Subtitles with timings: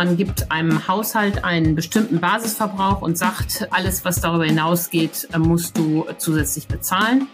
[0.00, 5.76] Man gibt einem Haushalt einen bestimmten Basisverbrauch und sagt, alles, was darüber hinausgeht, äh, musst
[5.76, 7.28] du zusätzlich bezahlen.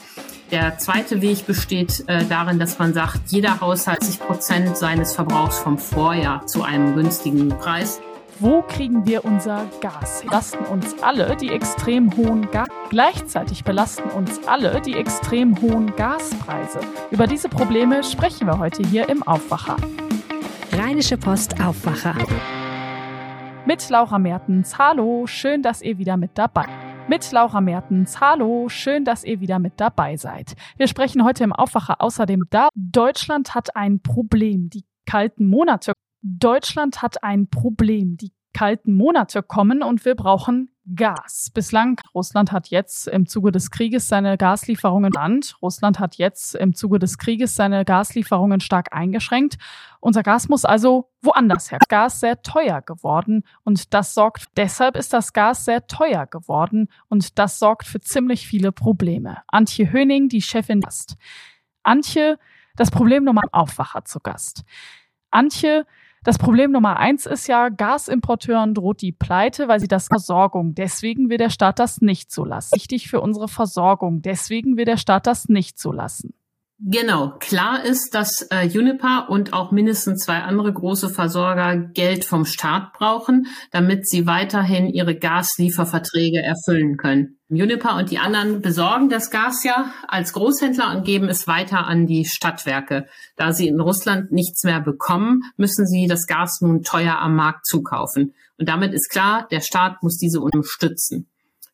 [0.51, 5.61] Der zweite Weg besteht äh, darin, dass man sagt, jeder Haushalt 60 Prozent seines Verbrauchs
[5.61, 8.01] vom Vorjahr zu einem günstigen Preis.
[8.41, 10.23] Wo kriegen wir unser Gas?
[10.25, 12.67] Belasten uns alle die extrem hohen Gas.
[12.91, 16.81] Gleichzeitig belasten uns alle die extrem hohen Gaspreise.
[17.13, 19.77] Über diese Probleme sprechen wir heute hier im Aufwacher.
[20.73, 22.17] Rheinische Post Aufwacher.
[23.67, 24.79] Mit Laura Mertens.
[24.79, 26.67] Hallo, schön, dass ihr wieder mit dabei
[27.09, 28.21] mit Laura Mertens.
[28.21, 30.55] Hallo, schön, dass ihr wieder mit dabei seid.
[30.77, 32.69] Wir sprechen heute im Aufwacher außerdem da.
[32.75, 34.71] Deutschland hat ein Problem.
[34.71, 35.93] Die kalten Monate.
[36.23, 38.17] Deutschland hat ein Problem.
[38.17, 41.51] Die kalten Monate kommen und wir brauchen Gas.
[41.53, 45.57] Bislang, Russland hat jetzt im Zuge des Krieges seine Gaslieferungen Land.
[45.61, 49.57] Russland hat jetzt im Zuge des Krieges seine Gaslieferungen stark eingeschränkt.
[50.01, 51.81] Unser Gas muss also woanders her.
[51.89, 57.39] Gas sehr teuer geworden und das sorgt, deshalb ist das Gas sehr teuer geworden und
[57.39, 59.39] das sorgt für ziemlich viele Probleme.
[59.49, 61.17] Antje Höning, die Chefin ist.
[61.83, 62.39] Antje,
[62.77, 64.63] das Problem Nummer Aufwacher zu Gast.
[65.31, 65.85] Antje,
[66.27, 70.75] das Problem Nummer eins ist ja, Gasimporteuren droht die Pleite, weil sie das Versorgung.
[70.75, 72.75] Deswegen will der Staat das nicht zulassen.
[72.75, 74.23] Wichtig für unsere Versorgung.
[74.23, 76.35] Deswegen will der Staat das nicht zulassen.
[76.79, 82.45] Genau, klar ist, dass äh, Juniper und auch mindestens zwei andere große Versorger Geld vom
[82.45, 87.39] Staat brauchen, damit sie weiterhin ihre Gaslieferverträge erfüllen können.
[87.49, 92.07] Juniper und die anderen besorgen das Gas ja als Großhändler und geben es weiter an
[92.07, 93.07] die Stadtwerke.
[93.37, 97.65] Da sie in Russland nichts mehr bekommen, müssen sie das Gas nun teuer am Markt
[97.65, 98.35] zukaufen.
[98.59, 101.27] Und damit ist klar, der Staat muss diese unterstützen.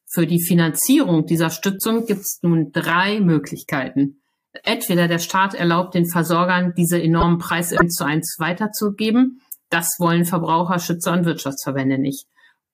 [0.06, 4.21] Für die Finanzierung dieser Stützung gibt es nun drei Möglichkeiten.
[4.64, 9.40] Entweder der Staat erlaubt den Versorgern, diese enormen Preise eins zu eins weiterzugeben.
[9.70, 12.26] Das wollen Verbraucherschützer und Wirtschaftsverbände nicht.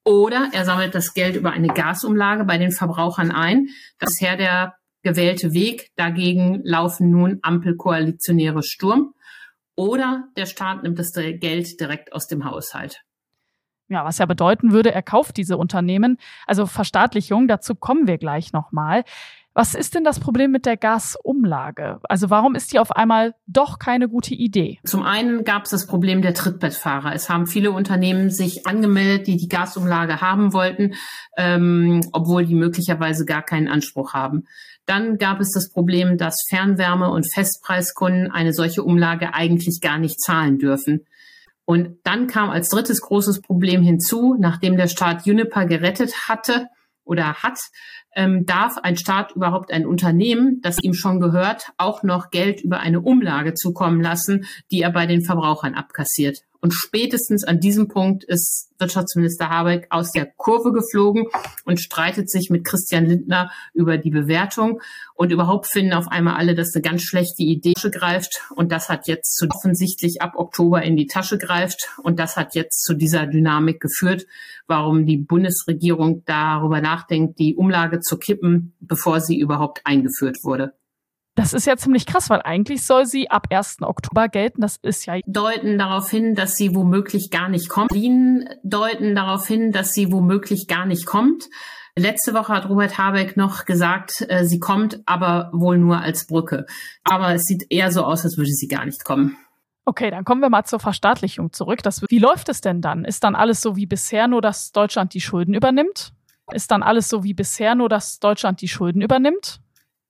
[0.05, 3.69] Oder er sammelt das Geld über eine Gasumlage bei den Verbrauchern ein.
[3.99, 5.91] Das ist her der gewählte Weg.
[5.97, 9.15] Dagegen laufen nun Ampelkoalitionäre Sturm.
[9.77, 13.03] Oder der Staat nimmt das Geld direkt aus dem Haushalt.
[13.89, 16.19] Ja, was ja bedeuten würde, er kauft diese Unternehmen.
[16.47, 19.05] Also Verstaatlichung, dazu kommen wir gleich nochmal.
[19.59, 21.99] Was ist denn das Problem mit der Gasumlage?
[22.05, 24.79] Also warum ist die auf einmal doch keine gute Idee?
[24.85, 27.13] Zum einen gab es das Problem der Trittbettfahrer.
[27.13, 30.95] Es haben viele Unternehmen sich angemeldet, die die Gasumlage haben wollten,
[31.37, 34.45] ähm, obwohl die möglicherweise gar keinen Anspruch haben.
[34.87, 40.21] Dann gab es das Problem, dass Fernwärme- und Festpreiskunden eine solche Umlage eigentlich gar nicht
[40.21, 41.05] zahlen dürfen.
[41.65, 46.69] Und dann kam als drittes großes Problem hinzu, nachdem der Staat Juniper gerettet hatte
[47.09, 47.59] oder hat,
[48.19, 52.81] ähm, darf ein Staat überhaupt ein Unternehmen, das ihm schon gehört, auch noch Geld über
[52.81, 56.39] eine Umlage zukommen lassen, die er bei den Verbrauchern abkassiert.
[56.61, 61.27] Und spätestens an diesem Punkt ist Wirtschaftsminister Habeck aus der Kurve geflogen
[61.65, 64.81] und streitet sich mit Christian Lindner über die Bewertung.
[65.15, 68.43] Und überhaupt finden auf einmal alle, dass eine ganz schlechte Idee greift.
[68.57, 71.91] Und das hat jetzt zu offensichtlich ab Oktober in die Tasche greift.
[72.03, 74.27] Und das hat jetzt zu dieser Dynamik geführt,
[74.67, 80.73] warum die Bundesregierung darüber nachdenkt, die Umlage zu kippen, bevor sie überhaupt eingeführt wurde.
[81.39, 83.83] Das ist ja ziemlich krass, weil eigentlich soll sie ab 1.
[83.83, 84.61] Oktober gelten.
[84.61, 87.91] Das ist ja deuten darauf hin, dass sie womöglich gar nicht kommt.
[87.91, 91.45] Berlin deuten darauf hin, dass sie womöglich gar nicht kommt.
[91.95, 96.67] Letzte Woche hat Robert Habeck noch gesagt, äh, sie kommt, aber wohl nur als Brücke.
[97.05, 99.37] Aber es sieht eher so aus, als würde sie gar nicht kommen.
[99.85, 101.85] Okay, dann kommen wir mal zur Verstaatlichung zurück.
[101.85, 103.05] Das, wie läuft es denn dann?
[103.05, 106.13] Ist dann alles so wie bisher, nur dass Deutschland die Schulden übernimmt?
[106.51, 109.61] Ist dann alles so wie bisher, nur dass Deutschland die Schulden übernimmt?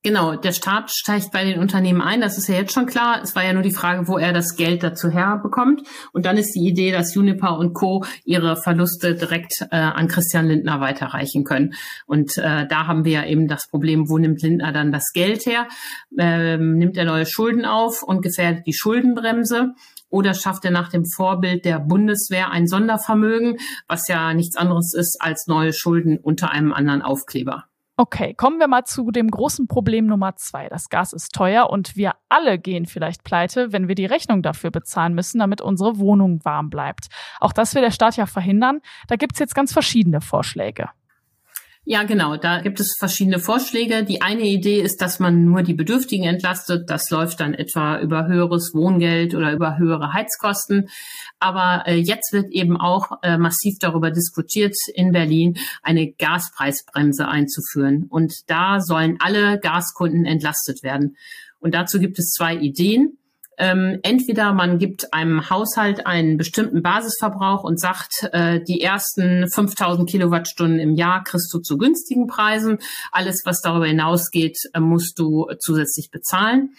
[0.04, 3.20] Genau, der Staat steigt bei den Unternehmen ein, das ist ja jetzt schon klar.
[3.20, 5.82] Es war ja nur die Frage, wo er das Geld dazu herbekommt.
[6.12, 8.04] Und dann ist die Idee, dass Juniper und Co.
[8.24, 11.74] ihre Verluste direkt äh, an Christian Lindner weiterreichen können.
[12.06, 15.46] Und äh, da haben wir ja eben das Problem, wo nimmt Lindner dann das Geld
[15.46, 15.66] her?
[16.16, 19.74] Ähm, nimmt er neue Schulden auf und gefährdet die Schuldenbremse?
[20.10, 23.56] Oder schafft er nach dem Vorbild der Bundeswehr ein Sondervermögen,
[23.88, 27.67] was ja nichts anderes ist als neue Schulden unter einem anderen Aufkleber?
[28.00, 30.68] Okay, kommen wir mal zu dem großen Problem Nummer zwei.
[30.68, 34.70] Das Gas ist teuer und wir alle gehen vielleicht pleite, wenn wir die Rechnung dafür
[34.70, 37.08] bezahlen müssen, damit unsere Wohnung warm bleibt.
[37.40, 38.82] Auch das will der Staat ja verhindern.
[39.08, 40.90] Da gibt's jetzt ganz verschiedene Vorschläge.
[41.90, 42.36] Ja, genau.
[42.36, 44.04] Da gibt es verschiedene Vorschläge.
[44.04, 46.90] Die eine Idee ist, dass man nur die Bedürftigen entlastet.
[46.90, 50.90] Das läuft dann etwa über höheres Wohngeld oder über höhere Heizkosten.
[51.38, 58.04] Aber äh, jetzt wird eben auch äh, massiv darüber diskutiert, in Berlin eine Gaspreisbremse einzuführen.
[58.10, 61.16] Und da sollen alle Gaskunden entlastet werden.
[61.58, 63.16] Und dazu gibt es zwei Ideen.
[63.58, 70.08] Ähm, entweder man gibt einem Haushalt einen bestimmten Basisverbrauch und sagt, äh, die ersten 5000
[70.08, 72.78] Kilowattstunden im Jahr kriegst du zu günstigen Preisen.
[73.10, 76.70] Alles, was darüber hinausgeht, äh, musst du zusätzlich bezahlen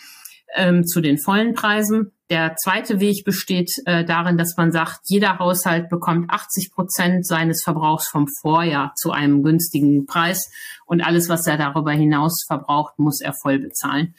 [0.56, 2.12] ähm, zu den vollen Preisen.
[2.30, 7.64] Der zweite Weg besteht äh, darin, dass man sagt, jeder Haushalt bekommt 80 Prozent seines
[7.64, 10.52] Verbrauchs vom Vorjahr zu einem günstigen Preis
[10.86, 14.16] und alles, was er darüber hinaus verbraucht, muss er voll bezahlen.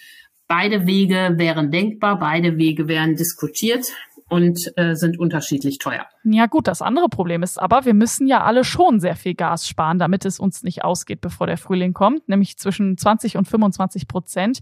[0.50, 3.86] Beide Wege wären denkbar, beide Wege wären diskutiert
[4.28, 6.06] und äh, sind unterschiedlich teuer.
[6.24, 9.68] Ja gut, das andere Problem ist aber, wir müssen ja alle schon sehr viel Gas
[9.68, 14.08] sparen, damit es uns nicht ausgeht, bevor der Frühling kommt, nämlich zwischen 20 und 25
[14.08, 14.58] Prozent.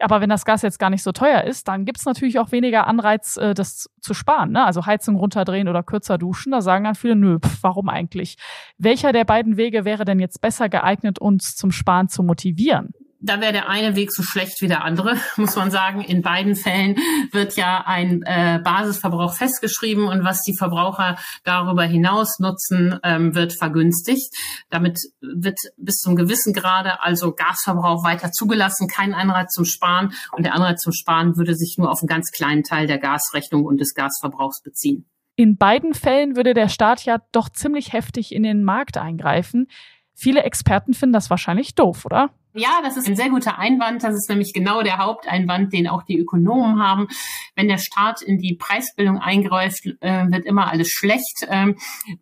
[0.00, 2.50] Aber wenn das Gas jetzt gar nicht so teuer ist, dann gibt es natürlich auch
[2.50, 4.50] weniger Anreiz, äh, das zu sparen.
[4.50, 4.64] Ne?
[4.64, 6.50] Also Heizung runterdrehen oder kürzer duschen.
[6.50, 8.38] Da sagen dann viele, nö, pf, warum eigentlich?
[8.76, 12.92] Welcher der beiden Wege wäre denn jetzt besser geeignet, uns zum Sparen zu motivieren?
[13.20, 16.02] Da wäre der eine Weg so schlecht wie der andere, muss man sagen.
[16.02, 16.96] In beiden Fällen
[17.32, 23.52] wird ja ein äh, Basisverbrauch festgeschrieben und was die Verbraucher darüber hinaus nutzen, ähm, wird
[23.52, 24.32] vergünstigt.
[24.70, 30.44] Damit wird bis zum gewissen Grade also Gasverbrauch weiter zugelassen, kein Anreiz zum Sparen und
[30.44, 33.80] der Anreiz zum Sparen würde sich nur auf einen ganz kleinen Teil der Gasrechnung und
[33.80, 35.08] des Gasverbrauchs beziehen.
[35.34, 39.68] In beiden Fällen würde der Staat ja doch ziemlich heftig in den Markt eingreifen.
[40.14, 42.30] Viele Experten finden das wahrscheinlich doof, oder?
[42.54, 44.02] Ja, das ist ein sehr guter Einwand.
[44.02, 47.08] Das ist nämlich genau der Haupteinwand, den auch die Ökonomen haben.
[47.54, 51.46] Wenn der Staat in die Preisbildung eingreift, äh, wird immer alles schlecht.
[51.48, 51.76] Ähm,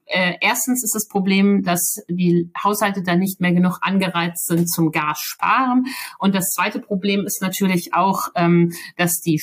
[0.05, 4.91] äh, erstens ist das Problem, dass die Haushalte dann nicht mehr genug angereizt sind zum
[4.91, 5.85] Gas sparen.
[6.19, 9.41] Und das zweite Problem ist natürlich auch, ähm, dass die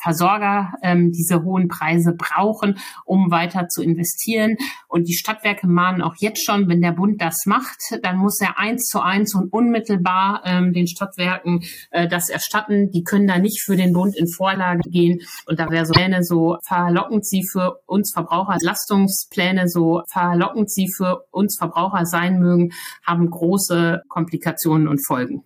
[0.00, 4.56] Versorger ähm, diese hohen Preise brauchen, um weiter zu investieren.
[4.88, 8.58] Und die Stadtwerke mahnen auch jetzt schon, wenn der Bund das macht, dann muss er
[8.58, 12.90] eins zu eins und unmittelbar ähm, den Stadtwerken äh, das erstatten.
[12.90, 15.20] Die können da nicht für den Bund in Vorlage gehen.
[15.46, 20.88] Und da wäre so Pläne so verlockend sie für uns Verbraucher, Lastungspläne so verlockend sie
[20.94, 22.72] für uns Verbraucher sein mögen,
[23.06, 25.44] haben große Komplikationen und Folgen.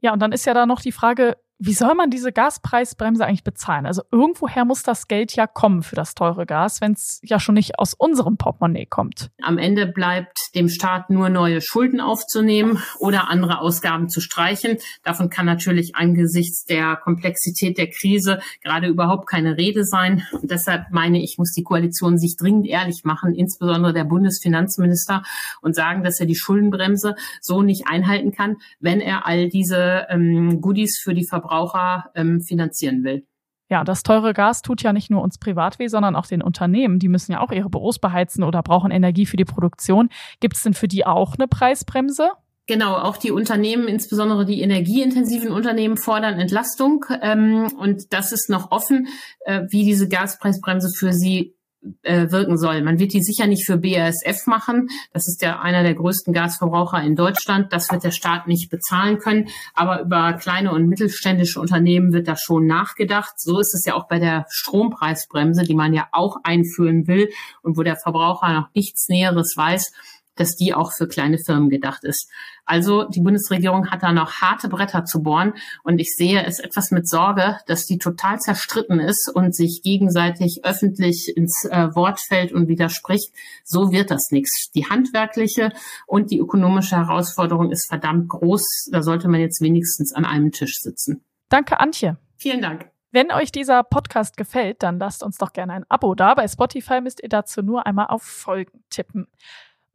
[0.00, 3.44] Ja, und dann ist ja da noch die Frage, wie soll man diese Gaspreisbremse eigentlich
[3.44, 3.86] bezahlen?
[3.86, 7.54] Also irgendwoher muss das Geld ja kommen für das teure Gas, wenn es ja schon
[7.54, 9.30] nicht aus unserem Portemonnaie kommt.
[9.40, 14.76] Am Ende bleibt dem Staat nur neue Schulden aufzunehmen oder andere Ausgaben zu streichen.
[15.02, 20.24] Davon kann natürlich angesichts der Komplexität der Krise gerade überhaupt keine Rede sein.
[20.32, 25.22] Und deshalb meine ich, muss die Koalition sich dringend ehrlich machen, insbesondere der Bundesfinanzminister,
[25.62, 30.60] und sagen, dass er die Schuldenbremse so nicht einhalten kann, wenn er all diese ähm,
[30.60, 33.26] Goodies für die Verbraucher Verbraucher ähm, finanzieren will.
[33.68, 37.00] Ja, das teure Gas tut ja nicht nur uns privat weh, sondern auch den Unternehmen.
[37.00, 40.08] Die müssen ja auch ihre Büros beheizen oder brauchen Energie für die Produktion.
[40.38, 42.30] Gibt es denn für die auch eine Preisbremse?
[42.68, 47.04] Genau, auch die Unternehmen, insbesondere die energieintensiven Unternehmen, fordern Entlastung.
[47.22, 49.08] Ähm, und das ist noch offen,
[49.40, 51.55] äh, wie diese Gaspreisbremse für sie
[52.02, 52.82] äh, wirken soll.
[52.82, 54.88] Man wird die sicher nicht für BASF machen.
[55.12, 57.72] Das ist ja einer der größten Gasverbraucher in Deutschland.
[57.72, 59.48] Das wird der Staat nicht bezahlen können.
[59.74, 63.34] Aber über kleine und mittelständische Unternehmen wird da schon nachgedacht.
[63.38, 67.28] So ist es ja auch bei der Strompreisbremse, die man ja auch einführen will
[67.62, 69.92] und wo der Verbraucher noch nichts Näheres weiß
[70.36, 72.30] dass die auch für kleine Firmen gedacht ist.
[72.64, 76.90] Also die Bundesregierung hat da noch harte Bretter zu bohren und ich sehe es etwas
[76.90, 82.52] mit Sorge, dass die total zerstritten ist und sich gegenseitig öffentlich ins äh, Wort fällt
[82.52, 83.32] und widerspricht.
[83.64, 84.70] So wird das nichts.
[84.72, 85.72] Die handwerkliche
[86.06, 88.90] und die ökonomische Herausforderung ist verdammt groß.
[88.92, 91.24] Da sollte man jetzt wenigstens an einem Tisch sitzen.
[91.48, 92.16] Danke, Antje.
[92.36, 92.90] Vielen Dank.
[93.12, 96.34] Wenn euch dieser Podcast gefällt, dann lasst uns doch gerne ein Abo da.
[96.34, 99.28] Bei Spotify müsst ihr dazu nur einmal auf Folgen tippen.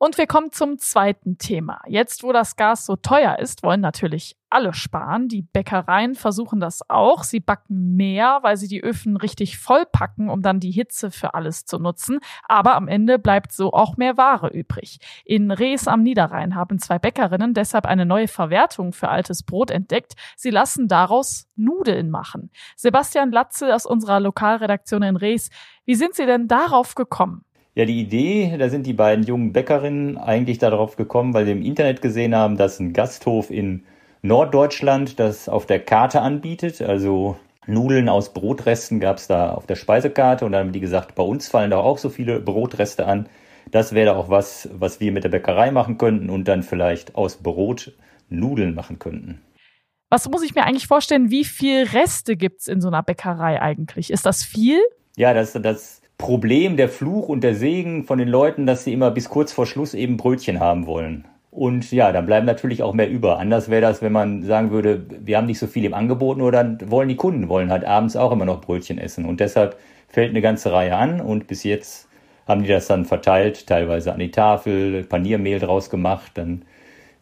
[0.04, 1.80] Und wir kommen zum zweiten Thema.
[1.86, 5.28] Jetzt, wo das Gas so teuer ist, wollen natürlich alle sparen.
[5.28, 7.22] Die Bäckereien versuchen das auch.
[7.22, 11.66] Sie backen mehr, weil sie die Öfen richtig vollpacken, um dann die Hitze für alles
[11.66, 12.18] zu nutzen.
[12.50, 14.98] Aber am Ende bleibt so auch mehr Ware übrig.
[15.24, 20.14] In Rees am Niederrhein haben zwei Bäckerinnen deshalb eine neue Verwertung für altes Brot entdeckt.
[20.36, 22.50] Sie lassen daraus Nudeln machen.
[22.76, 25.52] Sebastian Latze aus unserer Lokalredaktion in Rees.
[25.86, 27.46] Wie sind Sie denn darauf gekommen?
[27.74, 31.62] Ja, die Idee, da sind die beiden jungen Bäckerinnen eigentlich darauf gekommen, weil sie im
[31.62, 33.86] Internet gesehen haben, dass ein Gasthof in
[34.22, 36.82] Norddeutschland das auf der Karte anbietet.
[36.82, 37.38] Also
[37.68, 41.24] Nudeln aus Brotresten gab es da auf der Speisekarte und dann haben die gesagt, bei
[41.24, 43.30] uns fallen da auch so viele Brotreste an.
[43.72, 47.38] Das wäre auch was, was wir mit der Bäckerei machen könnten und dann vielleicht aus
[47.38, 47.94] Brot
[48.28, 49.40] Nudeln machen könnten.
[50.10, 54.12] Was muss ich mir eigentlich vorstellen, wie viel Reste gibt's in so einer Bäckerei eigentlich?
[54.12, 54.82] Ist das viel?
[55.16, 59.12] Ja, das, das Problem, der Fluch und der Segen von den Leuten, dass sie immer
[59.12, 61.26] bis kurz vor Schluss eben Brötchen haben wollen.
[61.52, 63.38] Und ja, dann bleiben natürlich auch mehr über.
[63.38, 66.54] Anders wäre das, wenn man sagen würde, wir haben nicht so viel im Angebot, nur
[66.54, 69.26] dann wollen die Kunden wollen halt abends auch immer noch Brötchen essen.
[69.26, 72.08] Und deshalb fällt eine ganze Reihe an und bis jetzt
[72.48, 76.64] haben die das dann verteilt, teilweise an die Tafel, Paniermehl draus gemacht, dann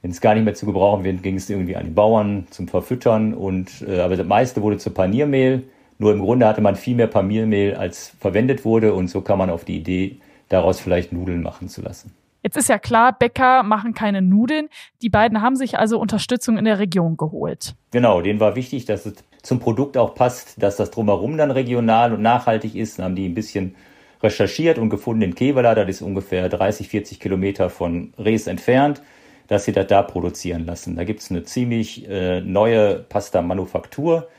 [0.01, 2.67] wenn es gar nicht mehr zu gebrauchen wird, ging es irgendwie an die Bauern zum
[2.67, 5.63] Verfüttern und äh, aber das meiste wurde zu Paniermehl.
[5.99, 9.49] Nur im Grunde hatte man viel mehr Paniermehl als verwendet wurde und so kam man
[9.49, 12.13] auf die Idee, daraus vielleicht Nudeln machen zu lassen.
[12.41, 14.69] Jetzt ist ja klar, Bäcker machen keine Nudeln.
[15.01, 17.75] Die beiden haben sich also Unterstützung in der Region geholt.
[17.91, 22.13] Genau, denen war wichtig, dass es zum Produkt auch passt, dass das drumherum dann regional
[22.13, 22.97] und nachhaltig ist.
[22.97, 23.75] Dann haben die ein bisschen
[24.23, 29.01] recherchiert und gefunden in Kevela, das ist ungefähr 30, 40 Kilometer von Rees entfernt,
[29.47, 30.95] dass sie das da produzieren lassen.
[30.95, 34.29] Da gibt es eine ziemlich äh, neue Pasta-Manufaktur.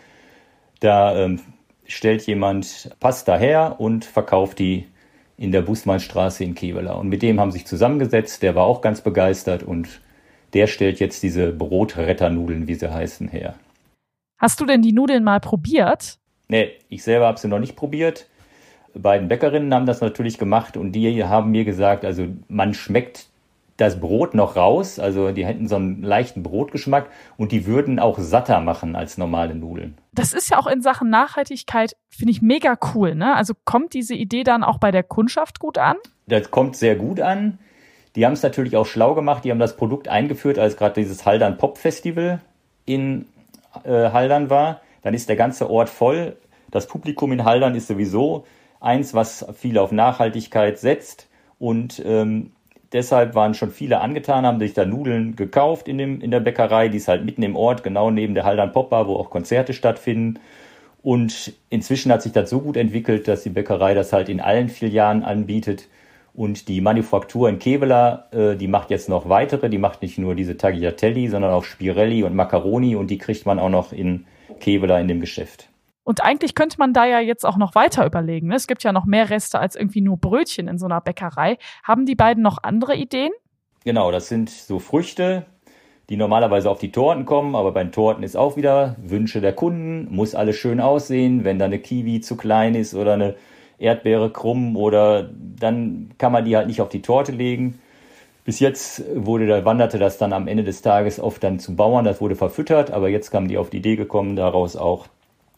[0.80, 1.40] Da ähm,
[1.86, 4.86] stellt jemand Pasta her und verkauft die
[5.36, 6.92] in der Busmannstraße in Kevela.
[6.94, 10.00] Und mit dem haben sich zusammengesetzt, der war auch ganz begeistert und
[10.52, 13.54] der stellt jetzt diese Brotretternudeln, wie sie heißen, her.
[14.38, 16.18] Hast du denn die Nudeln mal probiert?
[16.48, 18.26] Nee, ich selber habe sie noch nicht probiert.
[18.94, 23.29] Beiden Bäckerinnen haben das natürlich gemacht und die haben mir gesagt, also man schmeckt
[23.80, 27.08] das Brot noch raus, also die hätten so einen leichten Brotgeschmack
[27.38, 29.96] und die würden auch satter machen als normale Nudeln.
[30.12, 33.34] Das ist ja auch in Sachen Nachhaltigkeit, finde ich mega cool, ne?
[33.34, 35.96] Also kommt diese Idee dann auch bei der Kundschaft gut an?
[36.26, 37.58] Das kommt sehr gut an.
[38.16, 41.24] Die haben es natürlich auch schlau gemacht, die haben das Produkt eingeführt, als gerade dieses
[41.24, 42.40] Haldern Pop Festival
[42.84, 43.26] in
[43.84, 44.82] äh, Haldern war.
[45.02, 46.36] Dann ist der ganze Ort voll.
[46.70, 48.44] Das Publikum in Haldern ist sowieso
[48.78, 52.52] eins, was viel auf Nachhaltigkeit setzt und ähm,
[52.92, 56.88] deshalb waren schon viele angetan, haben sich da Nudeln gekauft in, dem, in der Bäckerei,
[56.88, 60.40] die ist halt mitten im Ort, genau neben der Haldern Popbar, wo auch Konzerte stattfinden.
[61.02, 64.68] Und inzwischen hat sich das so gut entwickelt, dass die Bäckerei das halt in allen
[64.68, 65.88] Filialen anbietet.
[66.34, 69.70] Und die Manufaktur in Kevela, äh, die macht jetzt noch weitere.
[69.70, 72.96] Die macht nicht nur diese Tagliatelli, sondern auch Spirelli und Macaroni.
[72.96, 74.26] Und die kriegt man auch noch in
[74.60, 75.69] Kevela in dem Geschäft.
[76.10, 78.48] Und eigentlich könnte man da ja jetzt auch noch weiter überlegen.
[78.48, 78.56] Ne?
[78.56, 81.56] Es gibt ja noch mehr Reste als irgendwie nur Brötchen in so einer Bäckerei.
[81.84, 83.30] Haben die beiden noch andere Ideen?
[83.84, 85.46] Genau, das sind so Früchte,
[86.08, 89.52] die normalerweise auf die Torten kommen, aber bei den Torten ist auch wieder Wünsche der
[89.52, 91.44] Kunden, muss alles schön aussehen.
[91.44, 93.36] Wenn da eine Kiwi zu klein ist oder eine
[93.78, 97.78] Erdbeere krumm oder dann kann man die halt nicht auf die Torte legen.
[98.44, 102.20] Bis jetzt wurde wanderte das dann am Ende des Tages oft dann zu Bauern, das
[102.20, 105.06] wurde verfüttert, aber jetzt kamen die auf die Idee gekommen, daraus auch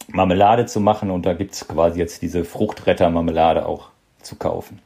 [0.09, 3.89] Marmelade zu machen und da gibt es quasi jetzt diese Fruchtretter-Marmelade auch
[4.21, 4.79] zu kaufen.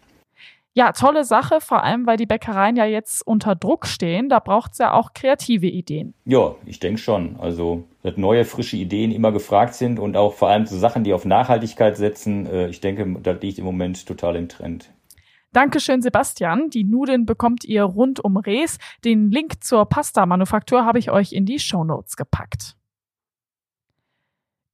[0.77, 4.29] Ja, tolle Sache, vor allem weil die Bäckereien ja jetzt unter Druck stehen.
[4.29, 6.13] Da braucht es ja auch kreative Ideen.
[6.24, 7.36] Ja, ich denke schon.
[7.39, 11.13] Also, dass neue, frische Ideen immer gefragt sind und auch vor allem so Sachen, die
[11.13, 12.45] auf Nachhaltigkeit setzen.
[12.45, 14.91] Äh, ich denke, das liegt im Moment total im Trend.
[15.51, 16.69] Dankeschön, Sebastian.
[16.69, 18.77] Die Nudeln bekommt ihr rund um Rees.
[19.03, 22.76] Den Link zur Pasta-Manufaktur habe ich euch in die Shownotes gepackt.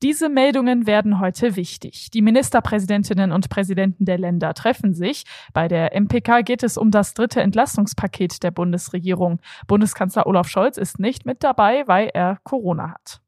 [0.03, 2.12] Diese Meldungen werden heute wichtig.
[2.12, 5.24] Die Ministerpräsidentinnen und Präsidenten der Länder treffen sich.
[5.53, 9.39] Bei der MPK geht es um das dritte Entlastungspaket der Bundesregierung.
[9.65, 13.23] Bundeskanzler Olaf Scholz ist nicht mit dabei, weil er Corona hat.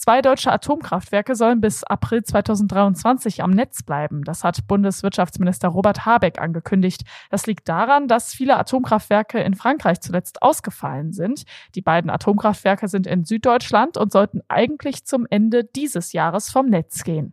[0.00, 4.22] Zwei deutsche Atomkraftwerke sollen bis April 2023 am Netz bleiben.
[4.22, 7.02] Das hat Bundeswirtschaftsminister Robert Habeck angekündigt.
[7.30, 11.42] Das liegt daran, dass viele Atomkraftwerke in Frankreich zuletzt ausgefallen sind.
[11.74, 17.02] Die beiden Atomkraftwerke sind in Süddeutschland und sollten eigentlich zum Ende dieses Jahres vom Netz
[17.02, 17.32] gehen.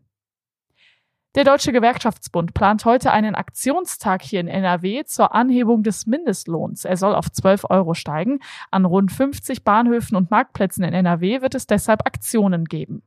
[1.36, 6.86] Der Deutsche Gewerkschaftsbund plant heute einen Aktionstag hier in NRW zur Anhebung des Mindestlohns.
[6.86, 8.40] Er soll auf 12 Euro steigen.
[8.72, 13.04] An rund 50 Bahnhöfen und Marktplätzen in NRW wird es deshalb Aktionen geben.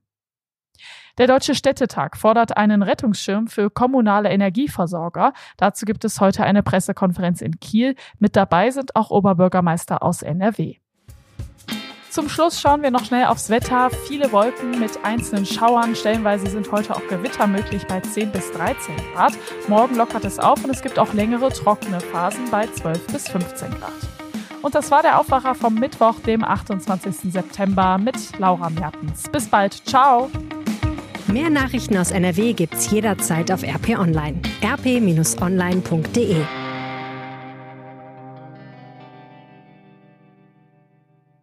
[1.17, 5.33] Der Deutsche Städtetag fordert einen Rettungsschirm für kommunale Energieversorger.
[5.57, 7.95] Dazu gibt es heute eine Pressekonferenz in Kiel.
[8.19, 10.77] Mit dabei sind auch Oberbürgermeister aus NRW.
[12.11, 13.91] Zum Schluss schauen wir noch schnell aufs Wetter.
[14.07, 15.95] Viele Wolken mit einzelnen Schauern.
[15.95, 19.35] Stellenweise sind heute auch Gewitter möglich bei 10 bis 13 Grad.
[19.69, 23.71] Morgen lockert es auf und es gibt auch längere trockene Phasen bei 12 bis 15
[23.71, 23.93] Grad.
[24.62, 27.33] Und das war der Aufwacher vom Mittwoch, dem 28.
[27.33, 29.29] September mit Laura Mertens.
[29.31, 29.75] Bis bald.
[29.87, 30.31] Ciao.
[31.27, 34.41] Mehr Nachrichten aus NRW gibt's jederzeit auf RP Online.
[34.65, 36.37] rp-online.de